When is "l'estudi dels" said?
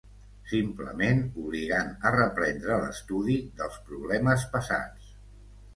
2.85-3.79